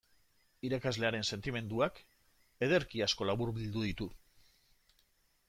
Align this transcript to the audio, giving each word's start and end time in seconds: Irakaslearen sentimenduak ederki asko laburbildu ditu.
Irakaslearen 0.69 1.27
sentimenduak 1.35 2.01
ederki 2.69 3.05
asko 3.09 3.29
laburbildu 3.33 3.87
ditu. 3.91 4.09